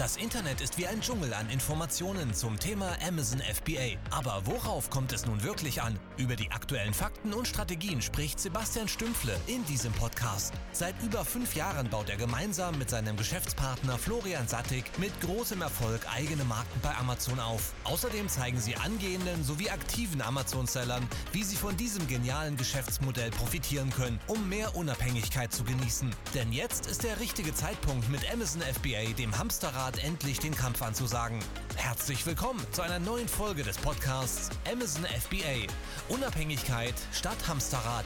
[0.00, 3.98] Das Internet ist wie ein Dschungel an Informationen zum Thema Amazon FBA.
[4.10, 5.98] Aber worauf kommt es nun wirklich an?
[6.16, 10.54] Über die aktuellen Fakten und Strategien spricht Sebastian Stümpfle in diesem Podcast.
[10.72, 16.00] Seit über fünf Jahren baut er gemeinsam mit seinem Geschäftspartner Florian Sattig mit großem Erfolg
[16.10, 17.74] eigene Marken bei Amazon auf.
[17.84, 24.18] Außerdem zeigen sie angehenden sowie aktiven Amazon-Sellern, wie sie von diesem genialen Geschäftsmodell profitieren können,
[24.28, 26.08] um mehr Unabhängigkeit zu genießen.
[26.32, 30.82] Denn jetzt ist der richtige Zeitpunkt mit Amazon FBA, dem Hamsterrad Art endlich den Kampf
[30.82, 31.40] anzusagen.
[31.74, 35.66] Herzlich willkommen zu einer neuen Folge des Podcasts Amazon FBA.
[36.08, 38.04] Unabhängigkeit statt Hamsterrad.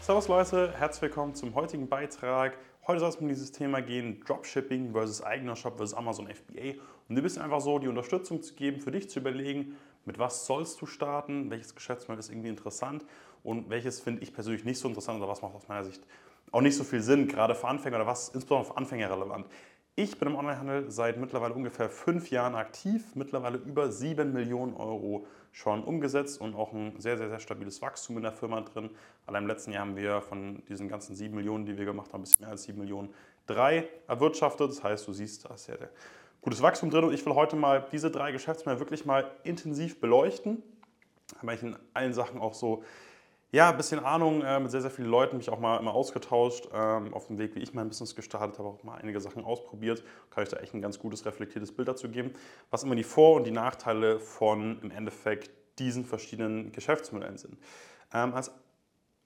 [0.00, 2.58] Servus Leute, herzlich willkommen zum heutigen Beitrag.
[2.88, 6.80] Heute soll es um dieses Thema gehen, Dropshipping versus eigener Shop versus Amazon FBA.
[7.08, 10.46] Und ein bisschen einfach so die Unterstützung zu geben, für dich zu überlegen, mit was
[10.46, 13.04] sollst du starten, welches Geschäftsmodell ist irgendwie interessant
[13.44, 16.02] und welches finde ich persönlich nicht so interessant oder was macht aus meiner Sicht
[16.52, 19.46] auch nicht so viel Sinn, gerade für Anfänger oder was ist insbesondere für Anfänger relevant.
[19.94, 25.26] Ich bin im Onlinehandel seit mittlerweile ungefähr fünf Jahren aktiv, mittlerweile über sieben Millionen Euro
[25.52, 28.88] schon umgesetzt und auch ein sehr, sehr, sehr stabiles Wachstum in der Firma drin.
[29.26, 32.20] Allein im letzten Jahr haben wir von diesen ganzen sieben Millionen, die wir gemacht haben,
[32.20, 33.12] ein bisschen mehr als sieben Millionen,
[33.46, 34.70] drei erwirtschaftet.
[34.70, 35.90] Das heißt, du siehst, da ist sehr, sehr
[36.40, 40.62] gutes Wachstum drin und ich will heute mal diese drei Geschäftsmodelle wirklich mal intensiv beleuchten,
[41.42, 42.82] weil ich in allen Sachen auch so
[43.52, 46.68] ja, ein bisschen Ahnung, äh, mit sehr, sehr vielen Leuten mich auch mal immer ausgetauscht,
[46.72, 50.02] ähm, auf dem Weg, wie ich mein Business gestartet habe, auch mal einige Sachen ausprobiert.
[50.30, 52.32] Kann ich da echt ein ganz gutes, reflektiertes Bild dazu geben,
[52.70, 57.58] was immer die Vor- und die Nachteile von im Endeffekt diesen verschiedenen Geschäftsmodellen sind.
[58.14, 58.50] Ähm, als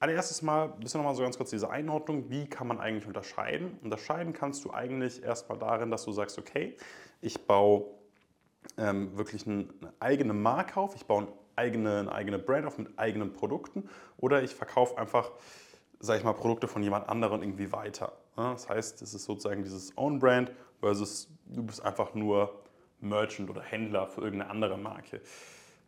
[0.01, 3.79] allererstes mal ein bisschen nochmal so ganz kurz diese Einordnung, wie kann man eigentlich unterscheiden?
[3.85, 6.77] Unterscheiden kannst du eigentlich erstmal darin, dass du sagst, okay,
[7.21, 7.85] ich baue
[8.77, 9.69] ähm, wirklich eine
[10.01, 14.43] eigene Marke auf, ich baue ein eigene, eine eigene Brand auf mit eigenen Produkten oder
[14.43, 15.31] ich verkaufe einfach,
[16.01, 18.13] sage ich mal, Produkte von jemand anderem irgendwie weiter.
[18.37, 22.61] Das heißt, es ist sozusagen dieses Own Brand versus du bist einfach nur
[23.01, 25.21] Merchant oder Händler für irgendeine andere Marke.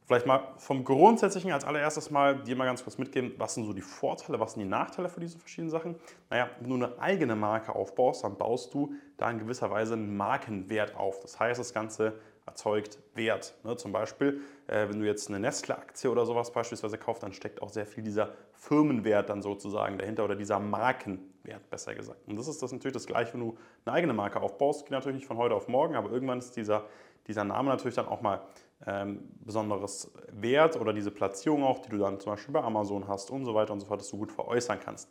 [0.08, 3.74] Vielleicht mal vom Grundsätzlichen als allererstes mal dir mal ganz kurz mitgeben, was sind so
[3.74, 5.96] die Vorteile, was sind die Nachteile für diese verschiedenen Sachen.
[6.30, 10.16] Naja, wenn du eine eigene Marke aufbaust, dann baust du da in gewisser Weise einen
[10.16, 11.20] Markenwert auf.
[11.20, 12.18] Das heißt, das Ganze
[12.48, 13.54] erzeugt Wert.
[13.62, 13.76] Ne?
[13.76, 17.68] Zum Beispiel, äh, wenn du jetzt eine Nestle-Aktie oder sowas beispielsweise kaufst, dann steckt auch
[17.68, 22.26] sehr viel dieser Firmenwert dann sozusagen dahinter oder dieser Markenwert, besser gesagt.
[22.26, 24.86] Und das ist das natürlich das Gleiche, wenn du eine eigene Marke aufbaust.
[24.86, 26.86] Geht natürlich nicht von heute auf morgen, aber irgendwann ist dieser,
[27.26, 28.40] dieser Name natürlich dann auch mal
[28.86, 33.30] ähm, besonderes Wert oder diese Platzierung auch, die du dann zum Beispiel bei Amazon hast
[33.30, 35.10] und so weiter und so fort, dass du gut veräußern kannst.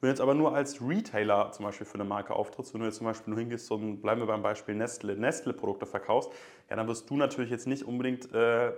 [0.00, 2.86] Wenn du jetzt aber nur als Retailer zum Beispiel für eine Marke auftrittst, wenn du
[2.86, 6.30] jetzt zum Beispiel nur hingehst und bleiben wir beim Beispiel Nestle, Nestle-Produkte verkaufst,
[6.68, 8.72] ja, dann wirst du natürlich jetzt nicht unbedingt äh,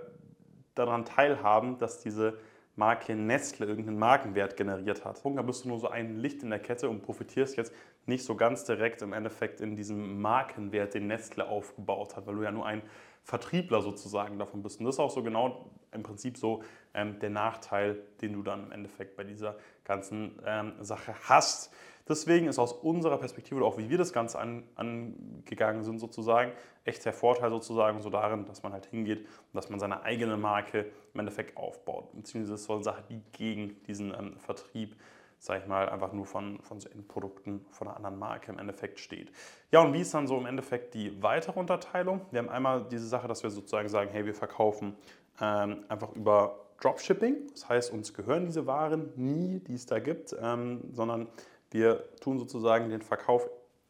[0.75, 2.39] daran teilhaben, dass diese
[2.77, 5.21] Marke Nestle irgendeinen Markenwert generiert hat.
[5.23, 7.73] Da bist du nur so ein Licht in der Kette und profitierst jetzt
[8.05, 12.43] nicht so ganz direkt im Endeffekt in diesem Markenwert, den Nestle aufgebaut hat, weil du
[12.43, 12.81] ja nur ein
[13.29, 14.79] Vertriebler sozusagen davon bist.
[14.79, 16.63] Und das ist auch so genau im Prinzip so
[16.95, 21.71] ähm, der Nachteil, den du dann im Endeffekt bei dieser ganzen ähm, Sache hast.
[22.07, 26.53] Deswegen ist aus unserer Perspektive oder auch wie wir das Ganze an, angegangen sind, sozusagen,
[26.85, 30.35] echt der Vorteil sozusagen so darin, dass man halt hingeht und dass man seine eigene
[30.35, 32.11] Marke im Endeffekt aufbaut.
[32.13, 34.95] Beziehungsweise das eine Sache, die gegen diesen ähm, Vertrieb
[35.39, 38.99] sage ich mal, einfach nur von, von so Produkten von einer anderen Marke im Endeffekt
[38.99, 39.31] steht.
[39.71, 42.21] Ja, und wie ist dann so im Endeffekt die weitere Unterteilung?
[42.31, 44.95] Wir haben einmal diese Sache, dass wir sozusagen sagen, hey, wir verkaufen
[45.41, 47.47] ähm, einfach über Dropshipping.
[47.51, 51.27] Das heißt, uns gehören diese Waren nie, die es da gibt, ähm, sondern
[51.71, 53.49] wir tun sozusagen den Verkauf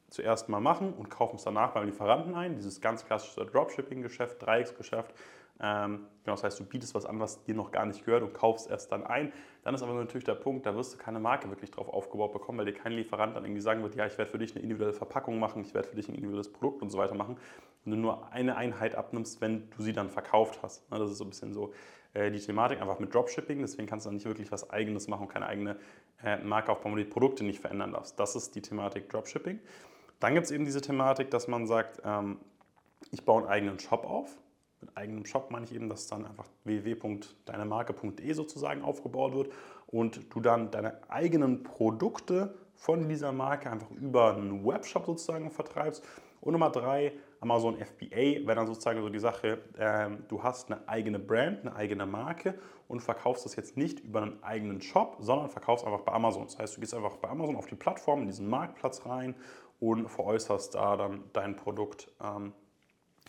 [0.09, 2.55] zuerst mal machen und kaufen es danach beim Lieferanten ein.
[2.55, 5.13] Dieses ganz klassische Dropshipping-Geschäft, Dreiecksgeschäft.
[5.61, 8.33] Ähm, genau, das heißt, du bietest was an, was dir noch gar nicht gehört und
[8.33, 9.33] kaufst erst dann ein.
[9.63, 12.59] Dann ist aber natürlich der Punkt, da wirst du keine Marke wirklich drauf aufgebaut bekommen,
[12.59, 14.93] weil dir kein Lieferant dann irgendwie sagen wird, ja, ich werde für dich eine individuelle
[14.93, 17.37] Verpackung machen, ich werde für dich ein individuelles Produkt und so weiter machen.
[17.85, 20.89] Und du nur eine Einheit abnimmst, wenn du sie dann verkauft hast.
[20.91, 21.73] Ne, das ist so ein bisschen so
[22.13, 23.59] äh, die Thematik, einfach mit Dropshipping.
[23.59, 25.77] Deswegen kannst du dann nicht wirklich was Eigenes machen und keine eigene
[26.23, 28.17] äh, Marke aufbauen, wo du die Produkte nicht verändern darfst.
[28.17, 29.59] Das ist die Thematik Dropshipping.
[30.21, 32.39] Dann gibt es eben diese Thematik, dass man sagt, ähm,
[33.11, 34.37] ich baue einen eigenen Shop auf
[34.81, 39.51] mit eigenem Shop meine ich eben, dass dann einfach www.deinemarke.de sozusagen aufgebaut wird
[39.87, 46.03] und du dann deine eigenen Produkte von dieser Marke einfach über einen Webshop sozusagen vertreibst.
[46.41, 50.87] Und Nummer drei, Amazon FBA wäre dann sozusagen so die Sache, äh, du hast eine
[50.87, 52.55] eigene Brand, eine eigene Marke
[52.87, 56.45] und verkaufst das jetzt nicht über einen eigenen Shop, sondern verkaufst einfach bei Amazon.
[56.45, 59.35] Das heißt, du gehst einfach bei Amazon auf die Plattform, in diesen Marktplatz rein
[59.79, 62.53] und veräußerst da dann dein Produkt ähm,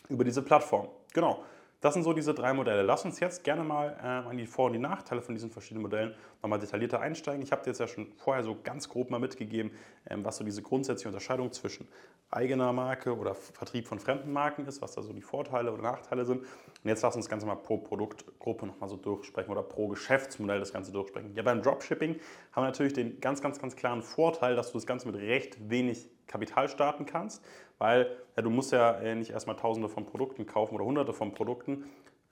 [0.09, 0.87] über diese Plattform.
[1.13, 1.43] Genau.
[1.81, 2.83] Das sind so diese drei Modelle.
[2.83, 5.81] Lass uns jetzt gerne mal äh, an die Vor- und die Nachteile von diesen verschiedenen
[5.81, 6.13] Modellen
[6.43, 7.41] nochmal detaillierter einsteigen.
[7.41, 9.71] Ich habe dir jetzt ja schon vorher so ganz grob mal mitgegeben,
[10.07, 11.87] ähm, was so diese grundsätzliche Unterscheidung zwischen
[12.29, 16.23] eigener Marke oder Vertrieb von fremden Marken ist, was da so die Vorteile oder Nachteile
[16.23, 16.41] sind.
[16.41, 16.47] Und
[16.87, 20.71] jetzt lass uns das Ganze mal pro Produktgruppe nochmal so durchsprechen oder pro Geschäftsmodell das
[20.71, 21.33] Ganze durchsprechen.
[21.33, 22.19] Ja, beim Dropshipping
[22.51, 25.57] haben wir natürlich den ganz, ganz, ganz klaren Vorteil, dass du das Ganze mit recht
[25.67, 27.43] wenig Kapital starten kannst,
[27.77, 31.33] weil ja, du musst ja äh, nicht erstmal tausende von Produkten kaufen oder hunderte von
[31.33, 31.85] Produkten,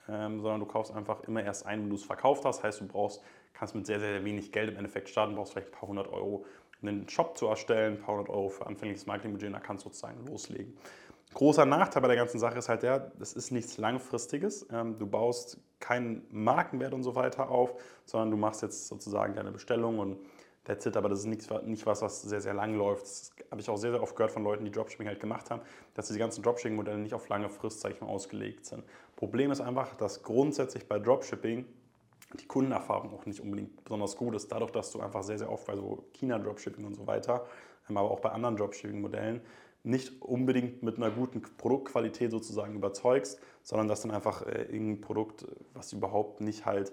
[0.08, 2.62] ähm, sondern du kaufst einfach immer erst ein, wenn du es verkauft hast.
[2.62, 5.78] Heißt, du brauchst, kannst mit sehr, sehr wenig Geld im Endeffekt starten, brauchst vielleicht ein
[5.78, 6.46] paar hundert Euro,
[6.80, 9.84] um einen Shop zu erstellen, ein paar hundert Euro für anfängliches Marketingbudget und da kannst
[9.84, 10.76] du sozusagen loslegen.
[11.32, 14.66] Großer Nachteil bei der ganzen Sache ist halt der, das ist nichts Langfristiges.
[14.72, 17.74] Ähm, du baust keinen Markenwert und so weiter auf,
[18.04, 20.18] sondern du machst jetzt sozusagen deine Bestellung und
[20.70, 20.96] that's it.
[20.96, 23.02] Aber das ist nicht, nicht was, was sehr, sehr lang läuft.
[23.02, 25.60] Das habe ich auch sehr, sehr oft gehört von Leuten, die Dropshipping halt gemacht haben,
[25.94, 28.84] dass diese ganzen Dropshipping-Modelle nicht auf lange Frist, ausgelegt sind.
[29.16, 31.66] Problem ist einfach, dass grundsätzlich bei Dropshipping
[32.38, 34.52] die Kundenerfahrung auch nicht unbedingt besonders gut ist.
[34.52, 37.46] Dadurch, dass du einfach sehr, sehr oft bei so China-Dropshipping und so weiter,
[37.88, 39.40] ähm, aber auch bei anderen Dropshipping-Modellen,
[39.82, 45.46] nicht unbedingt mit einer guten Produktqualität sozusagen überzeugst, sondern dass dann einfach äh, irgendein Produkt,
[45.74, 46.92] was überhaupt nicht halt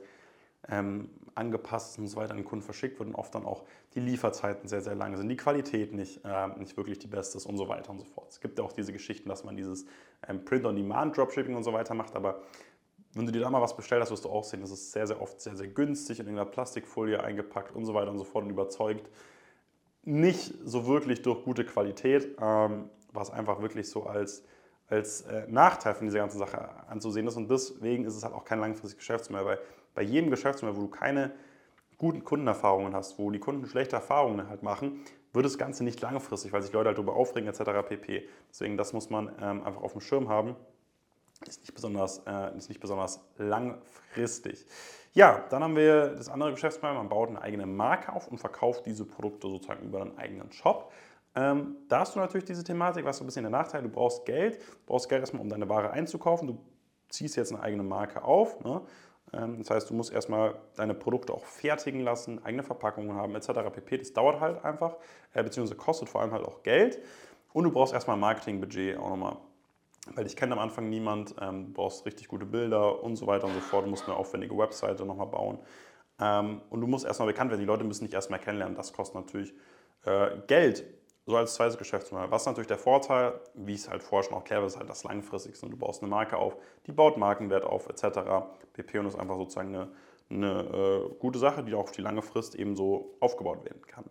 [0.70, 4.00] ähm, angepasst und so weiter an den Kunden verschickt wird und oft dann auch die
[4.00, 7.58] Lieferzeiten sehr, sehr lange sind, die Qualität nicht, äh, nicht wirklich die beste ist und
[7.58, 8.30] so weiter und so fort.
[8.30, 9.86] Es gibt ja auch diese Geschichten, dass man dieses
[10.28, 12.42] ähm, Print-on-Demand-Dropshipping und so weiter macht, aber
[13.14, 15.08] wenn du dir da mal was bestellt hast, wirst du auch sehen, das ist sehr,
[15.08, 18.44] sehr oft sehr, sehr günstig in irgendeiner Plastikfolie eingepackt und so weiter und so fort
[18.46, 19.10] und überzeugt
[20.04, 24.44] nicht so wirklich durch gute Qualität, ähm, was einfach wirklich so als,
[24.88, 27.36] als äh, Nachteil von dieser ganzen Sache anzusehen ist.
[27.36, 29.60] Und deswegen ist es halt auch kein langfristiges Geschäftsmodell, weil
[29.98, 31.32] bei jedem Geschäftsmodell, wo du keine
[31.98, 35.04] guten Kundenerfahrungen hast, wo die Kunden schlechte Erfahrungen halt machen,
[35.34, 37.64] wird das Ganze nicht langfristig, weil sich Leute halt darüber aufregen etc.
[37.90, 38.30] pp.
[38.48, 40.56] Deswegen, das muss man ähm, einfach auf dem Schirm haben.
[41.48, 44.68] Ist nicht besonders, äh, ist nicht besonders langfristig.
[45.14, 46.96] Ja, dann haben wir das andere Geschäftsmodell.
[46.96, 50.92] Man baut eine eigene Marke auf und verkauft diese Produkte sozusagen über einen eigenen Shop.
[51.34, 54.28] Ähm, da hast du natürlich diese Thematik, was so ein bisschen der Nachteil, du brauchst
[54.28, 56.48] Geld, du brauchst Geld erstmal, um deine Ware einzukaufen.
[56.50, 56.60] Du
[57.10, 58.64] ziehst jetzt eine eigene Marke auf.
[58.64, 58.82] Ne?
[59.34, 63.48] Ähm, das heißt, du musst erstmal deine Produkte auch fertigen lassen, eigene Verpackungen haben etc.
[63.74, 63.98] pp.
[63.98, 64.96] Das dauert halt einfach,
[65.34, 67.00] äh, beziehungsweise kostet vor allem halt auch Geld.
[67.54, 69.38] Und du brauchst erstmal ein Marketingbudget auch nochmal
[70.16, 73.46] weil ich kenne am Anfang niemand, ähm, du brauchst richtig gute Bilder und so weiter
[73.46, 75.60] und so fort, du musst eine aufwendige Webseite nochmal bauen.
[76.20, 79.16] Ähm, und du musst erstmal bekannt werden, die Leute müssen dich erstmal kennenlernen, das kostet
[79.16, 79.54] natürlich
[80.06, 80.86] äh, Geld,
[81.28, 82.32] so als zweites Geschäftsmodell.
[82.32, 85.04] Was natürlich der Vorteil, wie ich es halt vorher schon auch erklärt ist halt das
[85.04, 85.68] langfristigste.
[85.68, 86.56] Du baust eine Marke auf,
[86.88, 88.48] die baut Markenwert auf, etc.
[88.72, 89.90] PP und ist einfach sozusagen eine,
[90.30, 94.06] eine äh, gute Sache, die auch auf die lange Frist eben so aufgebaut werden kann.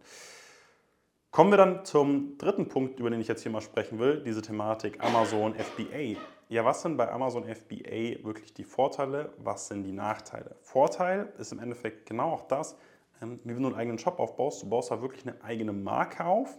[1.30, 4.42] Kommen wir dann zum dritten Punkt, über den ich jetzt hier mal sprechen will, diese
[4.42, 6.20] Thematik Amazon FBA.
[6.50, 9.32] Ja, was sind bei Amazon FBA wirklich die Vorteile?
[9.38, 10.54] Was sind die Nachteile?
[10.60, 12.76] Vorteil ist im Endeffekt genau auch das,
[13.22, 16.26] ähm, wie wenn du einen eigenen Shop aufbaust, du baust da wirklich eine eigene Marke
[16.26, 16.58] auf.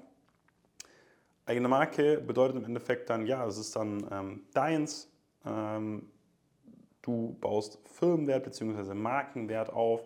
[1.48, 5.10] Eigene Marke bedeutet im Endeffekt dann, ja, es ist dann ähm, deins.
[5.46, 6.12] Ähm,
[7.02, 8.94] du baust Firmenwert bzw.
[8.94, 10.04] Markenwert auf.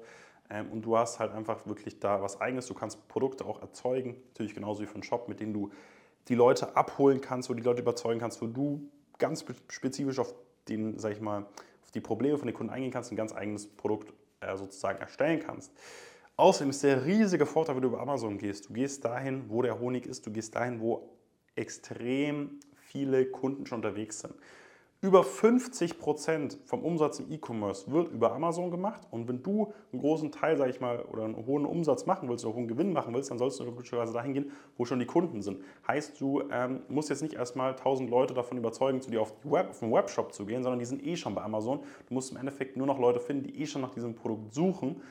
[0.51, 2.67] Ähm, und du hast halt einfach wirklich da was Eigenes.
[2.67, 5.71] Du kannst Produkte auch erzeugen, natürlich genauso wie einen Shop, mit denen du
[6.27, 8.87] die Leute abholen kannst, wo die Leute überzeugen kannst, wo du
[9.17, 10.35] ganz spezifisch auf,
[10.69, 11.47] den, sag ich mal,
[11.81, 15.39] auf die Probleme von den Kunden eingehen kannst, ein ganz eigenes Produkt äh, sozusagen erstellen
[15.39, 15.73] kannst.
[16.35, 18.69] Außerdem ist der riesige Vorteil, wenn du über Amazon gehst.
[18.69, 21.09] Du gehst dahin, wo der Honig ist, du gehst dahin, wo
[21.55, 24.33] extrem viele Kunden schon unterwegs sind.
[25.03, 29.01] Über 50 Prozent vom Umsatz im E-Commerce wird über Amazon gemacht.
[29.09, 32.45] Und wenn du einen großen Teil, sage ich mal, oder einen hohen Umsatz machen willst
[32.45, 35.07] oder einen hohen Gewinn machen willst, dann sollst du glücklicherweise dahin gehen, wo schon die
[35.07, 35.63] Kunden sind.
[35.87, 39.71] Heißt, du ähm, musst jetzt nicht erstmal 1000 Leute davon überzeugen, zu dir auf, Web,
[39.71, 41.79] auf den Webshop zu gehen, sondern die sind eh schon bei Amazon.
[42.07, 45.01] Du musst im Endeffekt nur noch Leute finden, die eh schon nach diesem Produkt suchen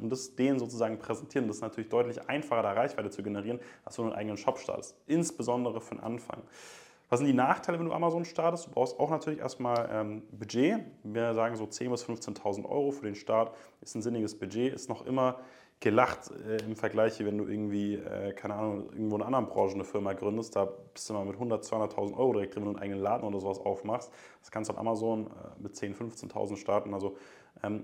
[0.00, 1.46] und das denen sozusagen präsentieren.
[1.46, 4.58] Das ist natürlich deutlich einfacher, da Reichweite zu generieren, als wenn du einen eigenen Shop
[4.58, 4.96] startest.
[5.06, 6.42] Insbesondere für den Anfang.
[7.08, 8.66] Was sind die Nachteile, wenn du Amazon startest?
[8.66, 10.80] Du brauchst auch natürlich erstmal ähm, Budget.
[11.02, 14.72] Wir sagen so 10.000 bis 15.000 Euro für den Start ist ein sinniges Budget.
[14.72, 15.38] Ist noch immer
[15.82, 19.74] gelacht äh, im Vergleich, wenn du irgendwie, äh, keine Ahnung, irgendwo in einer anderen Branche
[19.74, 20.56] eine Firma gründest.
[20.56, 20.64] Da
[20.94, 23.40] bist du mal mit 100.000, 200.000 Euro direkt drin, wenn du einen eigenen Laden oder
[23.40, 24.10] sowas aufmachst.
[24.40, 26.94] Das kannst du auf Amazon äh, mit 10.000, 15.000 starten.
[26.94, 27.16] Also ähm,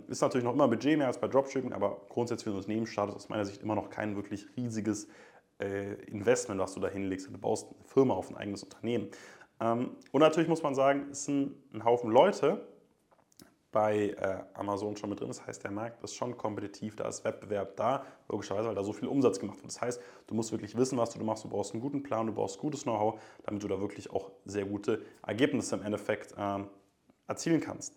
[0.09, 2.87] ist natürlich noch immer Budget mehr als bei Dropshipping, aber grundsätzlich, wenn du das Unternehmen
[2.87, 5.09] startest, aus meiner Sicht immer noch kein wirklich riesiges
[5.61, 7.29] äh, Investment, was du da hinlegst.
[7.29, 9.09] Du baust eine Firma auf ein eigenes Unternehmen.
[9.61, 12.67] Ähm, und natürlich muss man sagen, es sind ein Haufen Leute
[13.71, 15.29] bei äh, Amazon schon mit drin.
[15.29, 18.93] Das heißt, der Markt ist schon kompetitiv, da ist Wettbewerb da, logischerweise, weil da so
[18.93, 19.67] viel Umsatz gemacht wird.
[19.67, 21.45] Das heißt, du musst wirklich wissen, was du machst.
[21.45, 24.65] Du brauchst einen guten Plan, du brauchst gutes Know-how, damit du da wirklich auch sehr
[24.65, 26.69] gute Ergebnisse im Endeffekt ähm,
[27.27, 27.95] erzielen kannst.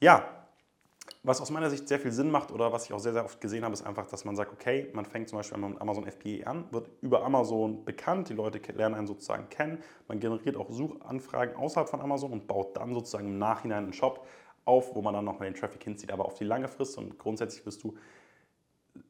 [0.00, 0.41] Ja,
[1.22, 3.40] was aus meiner Sicht sehr viel Sinn macht oder was ich auch sehr, sehr oft
[3.40, 6.46] gesehen habe, ist einfach, dass man sagt, okay, man fängt zum Beispiel mit Amazon FBA
[6.46, 9.78] an, wird über Amazon bekannt, die Leute lernen einen sozusagen kennen,
[10.08, 14.26] man generiert auch Suchanfragen außerhalb von Amazon und baut dann sozusagen im Nachhinein einen Shop
[14.64, 17.64] auf, wo man dann nochmal den Traffic hinzieht, aber auf die lange Frist und grundsätzlich
[17.66, 17.96] wirst du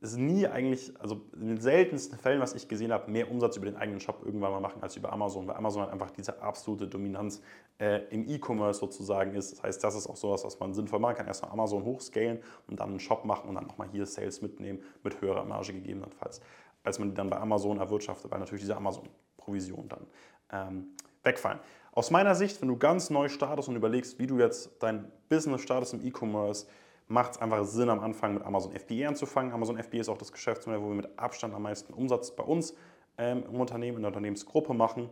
[0.01, 3.67] ist nie eigentlich, also in den seltensten Fällen, was ich gesehen habe, mehr Umsatz über
[3.67, 6.87] den eigenen Shop irgendwann mal machen als über Amazon, weil Amazon halt einfach diese absolute
[6.87, 7.43] Dominanz
[7.79, 9.53] äh, im E-Commerce sozusagen ist.
[9.53, 11.27] Das heißt, das ist auch sowas, was man sinnvoll machen kann.
[11.27, 15.21] Erstmal Amazon hochscalen und dann einen Shop machen und dann nochmal hier Sales mitnehmen mit
[15.21, 16.41] höherer Marge gegebenenfalls,
[16.85, 20.07] als man die dann bei Amazon erwirtschaftet, weil natürlich diese Amazon-Provision dann
[20.53, 20.87] ähm,
[21.25, 21.59] wegfallen.
[21.91, 25.61] Aus meiner Sicht, wenn du ganz neu startest und überlegst, wie du jetzt dein Business
[25.61, 26.67] startest im E-Commerce,
[27.09, 29.53] macht es einfach Sinn, am Anfang mit Amazon FBA anzufangen.
[29.53, 32.75] Amazon FBA ist auch das Geschäftsmodell, wo wir mit Abstand am meisten Umsatz bei uns
[33.19, 35.11] ähm, im Unternehmen, in der Unternehmensgruppe machen.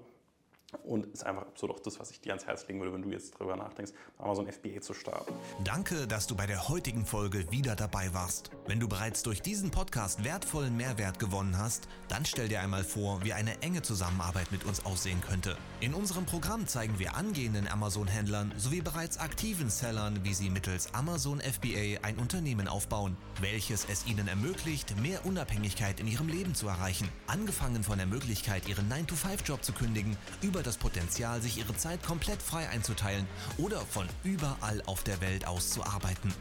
[0.82, 3.10] Und ist einfach absolut auch das, was ich dir ans Herz legen würde, wenn du
[3.10, 5.32] jetzt darüber nachdenkst, Amazon FBA zu starten.
[5.64, 8.50] Danke, dass du bei der heutigen Folge wieder dabei warst.
[8.66, 13.24] Wenn du bereits durch diesen Podcast wertvollen Mehrwert gewonnen hast, dann stell dir einmal vor,
[13.24, 15.56] wie eine enge Zusammenarbeit mit uns aussehen könnte.
[15.80, 21.40] In unserem Programm zeigen wir angehenden Amazon-Händlern sowie bereits aktiven Sellern, wie sie mittels Amazon
[21.40, 27.08] FBA ein Unternehmen aufbauen, welches es ihnen ermöglicht, mehr Unabhängigkeit in ihrem Leben zu erreichen.
[27.26, 32.02] Angefangen von der Möglichkeit, ihren 9-to-5-Job zu kündigen, über über das Potenzial, sich ihre Zeit
[32.02, 33.26] komplett frei einzuteilen
[33.56, 36.34] oder von überall auf der Welt aus zu arbeiten.